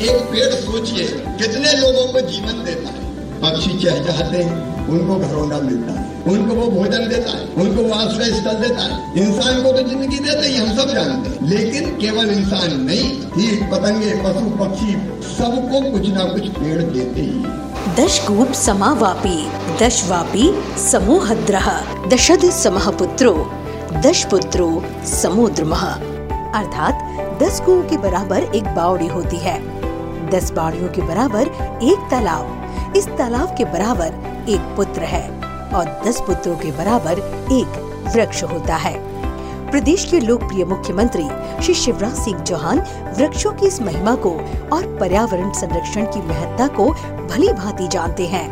एक 0.00 0.16
पेड़ 0.32 0.52
सोचिए, 0.54 1.06
कितने 1.38 1.72
लोगों 1.76 2.06
को 2.12 2.20
जीवन 2.28 2.64
देता 2.64 2.88
है? 2.88 3.06
पक्षी 3.40 3.78
चहचहाते 3.78 4.38
हैं, 4.38 4.86
उनको 4.88 5.16
घरौंदा 5.18 5.58
मिलता 5.60 5.92
है, 5.92 6.06
उनको 6.26 6.54
वो 6.54 6.66
भोजन 6.70 7.08
देता 7.08 7.30
है, 7.30 7.44
उनको 7.56 7.82
वो 7.82 7.94
आश्रय 7.94 8.30
स्थल 8.32 8.56
देता 8.58 8.82
है। 8.82 8.96
इंसान 9.18 9.62
को 9.62 9.72
तो 9.72 9.82
ज़िंदगी 9.88 10.18
देते 10.18 10.46
ही 10.46 10.56
हम 10.56 10.76
सब 10.76 10.92
जानते 10.94 11.30
हैं, 11.30 11.48
लेकिन 11.48 11.90
केवल 11.98 12.30
इंसान 12.30 12.80
नहीं, 12.80 13.10
कीट, 13.28 13.62
पतंगे, 13.72 14.10
पशु, 14.24 14.50
पक्षी, 14.58 14.94
सबको 15.28 15.80
कुछ 15.90 16.08
ना 16.08 16.24
कुछ 16.24 16.48
पेड़ 16.58 16.82
देते 16.82 17.20
ही 17.20 17.42
हैं। 17.42 17.94
दशकूप 17.96 18.52
समावापी, 18.56 19.38
दशवापी 19.80 20.50
समूहद्रः 20.80 21.70
दशद 22.08 22.50
समः 22.54 22.90
पुत्रो 22.98 23.32
दशपुत्रो 24.04 24.68
समुद्रमः 25.12 25.84
अर्थात 26.54 27.40
दस 27.42 27.60
कुओं 27.60 27.82
के 27.82 27.96
बराबर 27.98 28.42
एक 28.54 28.64
बावड़ी 28.74 29.06
होती 29.06 29.36
है। 29.36 29.56
दस 30.30 30.50
बाड़ियों 30.50 30.88
के 30.88 31.02
बराबर 31.02 31.48
एक 31.82 32.08
तालाब। 32.10 32.94
इस 32.96 33.08
तालाब 33.08 33.54
के 33.56 33.64
बराबर 33.64 34.06
एक 34.48 34.60
पुत्र 34.76 35.02
है 35.02 35.28
और 35.74 36.02
दस 36.06 36.20
पुत्रों 36.20 36.56
के 36.56 36.70
बराबर 36.72 37.18
एक 37.52 37.78
वृक्ष 38.14 38.42
होता 38.42 38.76
है। 38.76 38.96
प्रदेश 39.70 40.04
के 40.04 40.20
लोकप्रिय 40.20 40.64
मुख्यमंत्री 40.64 41.28
श्री 41.62 41.74
शिवराज 41.74 42.14
सिंह 42.14 42.40
चौहान 42.40 42.78
वृक्षों 43.18 43.52
की 43.52 43.66
इस 43.66 43.80
महिमा 43.82 44.14
को 44.14 44.30
और 44.72 44.96
पर्यावरण 45.00 45.52
संरक्षण 45.52 46.04
की 46.04 46.22
महत्ता 46.22 46.66
को 46.66 46.90
भली 47.26 47.52
भांति 47.52 47.88
जानते 47.88 48.26
हैं। 48.26 48.48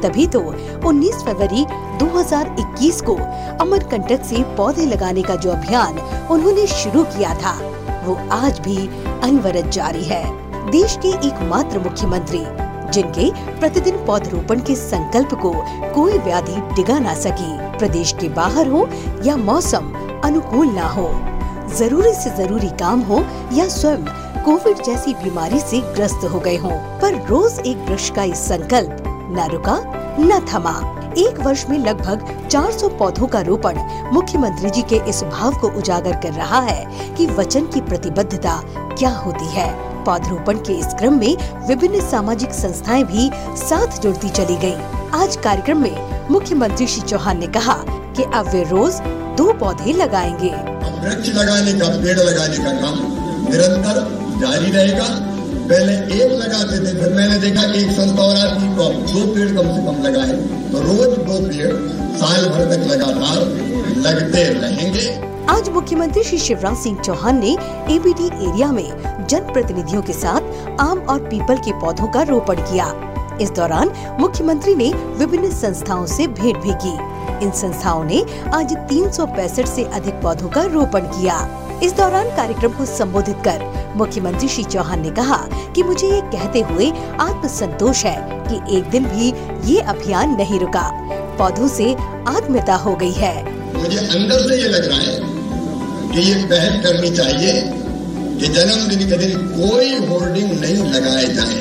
तभी 0.00 0.26
तो 0.26 0.40
19 0.88 1.22
फरवरी 1.24 1.64
2021 1.98 3.00
को 3.00 3.14
अमरकंटक 3.60 4.24
से 4.24 4.42
पौधे 4.56 4.86
लगाने 4.86 5.22
का 5.22 5.36
जो 5.36 5.50
अभियान 5.50 5.98
उन्होंने 6.30 6.66
शुरू 6.66 7.04
किया 7.04 7.34
था, 7.34 7.58
वो 8.04 8.18
आज 8.32 8.60
भी 8.60 8.76
अनवरत 9.22 9.64
जारी 9.64 10.04
है। 10.04 10.47
देश 10.70 10.96
के 11.02 11.08
एकमात्र 11.28 11.78
मुख्यमंत्री 11.78 12.40
जिनके 12.92 13.30
प्रतिदिन 13.60 13.96
पौधरोपण 14.06 14.60
के 14.60 14.74
संकल्प 14.74 15.34
को 15.34 15.52
कोई 15.94 16.18
व्याधि 16.18 16.60
डिगा 16.74 16.98
ना 16.98 17.14
सके 17.14 17.78
प्रदेश 17.78 18.12
के 18.20 18.28
बाहर 18.28 18.68
हो 18.68 18.88
या 19.24 19.36
मौसम 19.36 19.92
अनुकूल 20.24 20.66
ना 20.66 20.88
हो। 20.88 21.08
ज़रूरी 21.76 22.12
से 22.14 22.30
ज़रूरी 22.36 22.68
काम 22.80 23.00
हो 23.00 23.24
या 23.52 23.68
स्वयं 23.68 24.04
कोविड 24.44 24.82
जैसी 24.84 25.14
बीमारी 25.14 25.60
से 25.60 25.80
ग्रस्त 25.94 26.24
हो 26.24 26.40
गए 26.40 26.56
हों, 26.56 26.78
पर 27.00 27.26
रोज 27.26 27.58
एक 27.66 27.76
वृक्ष 27.88 28.10
का 28.10 28.22
इस 28.24 28.46
संकल्प 28.48 29.04
न 29.30 29.48
रुका 29.52 29.80
न 30.20 30.40
थमा। 30.52 30.78
एक 31.18 31.38
वर्ष 31.40 31.64
में 31.70 31.78
लगभग 31.78 32.48
400 32.50 32.88
पौधों 32.88 33.26
का 33.26 33.40
रोपण 33.40 33.78
मुख्यमंत्री 34.12 34.70
जी 34.70 34.82
के 34.82 34.96
इस 35.08 35.22
भाव 35.24 35.58
को 35.60 35.68
उजागर 35.78 36.16
कर 36.16 36.32
रहा 36.32 36.60
है 36.60 37.14
कि 37.14 37.26
वचन 37.26 37.66
की 37.66 37.80
प्रतिबद्धता 37.80 38.60
क्या 38.68 39.10
होती 39.16 39.46
है। 39.46 39.87
पौधरोपण 40.08 40.58
के 40.66 40.72
इस 40.72 40.94
क्रम 40.98 41.18
में 41.20 41.66
विभिन्न 41.68 42.00
सामाजिक 42.00 42.52
संस्थाएँ 42.54 43.04
भी 43.04 43.30
साथ 43.62 44.00
जुड़ती 44.02 44.28
चली 44.28 44.56
गई। 44.56 44.76
आज 45.14 45.36
कार्यक्रम 45.44 45.82
में 45.82 46.28
मुख्यमंत्री 46.30 46.86
श्री 46.86 47.02
चौहान 47.08 47.38
ने 47.38 47.46
कहा 47.56 47.74
कि 48.16 48.22
अब 48.34 48.48
वे 48.52 48.62
रोज 48.70 49.00
दो 49.38 49.52
पौधे 49.60 49.92
लगाएँगे। 49.92 50.50
वृक्ष 51.02 51.28
लगाने 51.30 51.72
का 51.80 51.88
पेड़ 52.04 52.18
लगाने 52.18 52.58
का 52.58 52.72
काम 52.80 52.96
निरंतर 53.50 54.00
जारी 54.40 54.70
रहेगा। 54.70 55.08
पहले 55.68 55.92
एक 56.16 56.32
लगाते 56.32 56.78
थे 56.78 56.94
फिर 57.00 57.12
मैंने 57.14 57.38
देखा 57.38 57.66
कि 57.72 57.78
एक 57.80 57.90
संस्था 57.90 58.22
और 58.22 58.36
आदमी 58.38 58.68
को 58.76 58.88
दो 59.12 59.26
पेड़ 59.34 59.48
कम 59.50 59.68
से 59.74 59.84
कम 59.86 60.02
लगाए। 60.06 60.32
तो 60.72 60.80
रोज 60.86 61.18
दो 61.28 61.38
पेड़ 61.48 61.72
साल 62.22 62.48
भर 62.48 62.64
तक 62.72 62.86
लगातार 62.92 63.40
लगते 64.06 64.44
रहेंगे। 64.60 65.06
आज 65.50 65.68
मुख्यमंत्री 65.68 66.22
श्री 66.24 66.38
शिवराज 66.38 66.76
सिंह 66.76 66.98
चौहान 67.00 67.38
ने 67.40 67.52
एबीडी 67.94 68.26
एरिया 68.48 68.72
में 68.72 69.07
जन 69.28 69.40
प्रतिनिधियों 69.40 70.02
के 70.02 70.12
साथ 70.12 70.40
आम 70.80 70.98
और 70.98 71.18
पीपल 71.20 71.56
के 71.56 71.72
पौधों 71.72 72.06
का 72.06 72.22
रोपण 72.22 72.54
किया। 72.54 72.86
इस 73.40 73.50
दौरान 73.50 73.90
मुख्यमंत्री 74.20 74.74
ने 74.74 74.92
विभिन्न 74.92 75.50
संस्थाओं 75.50 76.06
से 76.06 76.26
भेंट 76.26 76.56
भी 76.56 76.72
की। 76.74 76.92
इन 77.44 77.50
संस्थाओं 77.50 78.04
ने 78.04 78.24
आज 78.54 78.76
तीन 78.76 79.10
से 79.64 79.84
अधिक 79.84 80.14
पौधों 80.14 80.48
का 80.48 80.62
रोपण 80.62 81.00
किया। 81.00 81.36
इस 81.82 81.92
दौरान 81.92 82.28
कार्यक्रम 82.36 82.72
को 82.72 82.84
संबोधित 82.84 83.36
कर 83.36 83.92
मुख्यमंत्री 83.96 84.48
श्री 84.48 84.64
चौहान 84.64 85.00
ने 85.00 85.10
कहा 85.10 85.36
कि 85.74 85.82
मुझे 85.82 86.06
ये 86.06 86.20
कहते 86.20 86.60
हुए 86.60 86.90
आत्म 87.20 87.48
संतोष 87.48 88.04
है 88.04 88.16
कि 88.48 88.78
एक 88.78 88.90
दिन 88.90 89.04
भी 89.04 89.32
ये 89.72 89.80
अभियान 89.80 90.36
नहीं 90.36 90.60
रुका। 90.60 90.90
पौधों 91.38 91.68
से 91.68 91.94
आत्मीयता 92.28 92.74
हो 92.74 92.96
गई 92.96 93.12
है। 93.12 93.34
मुझे 93.74 93.98
अंदर 93.98 94.48
से 94.48 94.62
ये 94.62 94.68
लग 94.68 94.88
रहा 94.88 94.98
है 94.98 95.16
कि 96.12 96.20
ये 96.20 96.44
पहल 96.44 96.82
करनी 96.82 97.10
चाहिए। 97.10 97.77
कि 98.40 98.46
जन्मदिन 98.48 99.00
के 99.08 99.16
दिन 99.18 99.32
कोई 99.52 99.94
होर्डिंग 100.08 100.50
नहीं 100.60 100.82
लगाए 100.92 101.26
जाए। 101.34 101.60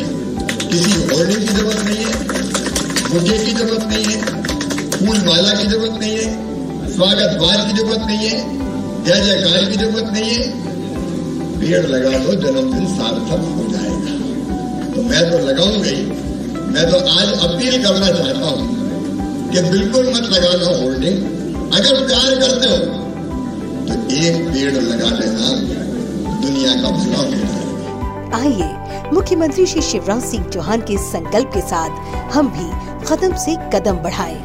किसी 0.69 0.91
होर्डिंग 1.09 1.39
की 1.39 1.53
ज़रूरत 1.53 1.79
नहीं 1.85 2.03
है 2.03 2.11
बुके 3.07 3.37
की 3.37 3.51
ज़रूरत 3.53 3.83
नहीं 3.83 4.05
है, 4.05 4.17
फूल 4.91 5.17
माला 5.27 5.53
की 5.53 5.67
ज़रूरत 5.67 5.99
नहीं 6.01 6.15
है, 6.17 6.27
स्वागत 6.93 7.37
द्वार 7.37 7.57
की 7.67 7.73
ज़रूरत 7.77 8.05
नहीं 8.07 8.27
है, 8.27 8.37
जय 9.05 9.21
जयकार 9.25 9.65
की 9.71 9.77
ज़रूरत 9.77 10.11
नहीं 10.13 10.31
है। 10.31 10.41
पेड़ 11.59 11.85
लगा 11.87 12.11
दो, 12.17 12.33
जन्मदिन 12.41 12.85
सार्थक 12.95 13.41
हो 13.55 13.63
जाएगा। 13.71 14.13
तो 14.93 15.03
मैं 15.03 15.23
तो 15.31 15.37
लगाऊँगा 15.47 15.95
मैं 16.67 16.85
तो 16.91 16.97
आज 17.11 17.29
अपील 17.45 17.83
करना 17.83 18.09
चाहता 18.11 18.47
हूँ 18.47 18.61
कि 19.51 19.61
बिल्कुल 19.69 20.09
मत 20.09 20.29
लगाना 20.33 20.77
होर्डिंग 20.77 21.17
अगर 21.73 22.05
प्यार 22.07 22.35
करते 22.41 22.69
हो 22.69 22.77
तो 23.87 23.93
एक 24.15 24.35
पेड़ 24.53 24.73
लगा 24.73 25.09
लेना 25.17 25.47
दुनिया 26.47 26.73
का 26.81 26.89
भला 26.89 27.17
हो 27.17 28.37
आइए 28.37 29.09
मुख्यमंत्री 29.13 29.65
श्री 29.65 29.81
शिवराज 29.81 30.21
सिंह 30.23 30.43
चौहान 30.45 30.81
के 30.81 30.97
संकल्प 30.97 31.51
के 31.53 31.61
साथ 31.61 31.89
हम 32.33 32.49
भी 32.49 32.67
कदम 33.07 33.35
से 33.35 33.55
कदम 33.73 33.97
बढ़ाएँ, 33.97 34.37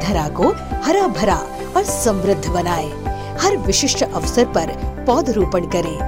धरा 0.00 0.28
को 0.28 0.48
हरा 0.84 1.06
भरा 1.08 1.36
और 1.76 1.84
समृद्ध 1.84 2.48
बनाएँ, 2.48 2.88
हर 3.40 3.56
विशिष्ट 3.56 4.02
अवसर 4.02 4.44
पर 4.44 4.72
पौधरोपण 5.06 5.66
करें। 5.66 5.98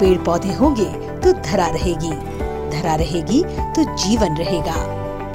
पेड़ 0.00 0.18
पौधे 0.18 0.54
होंगे 0.54 0.90
तो 1.20 1.32
धरा 1.42 1.66
रहेगी। 1.66 2.12
धरा 2.70 2.94
रहेगी 2.94 3.42
तो 3.76 3.84
जीवन 3.96 4.36
रहेगा। 4.36 4.76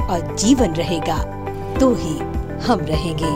और 0.05 0.35
जीवन 0.35 0.73
रहेगा 0.73 1.17
तो 1.79 1.93
ही 1.93 2.17
हम 2.65 2.79
रहेंगे। 2.79 3.35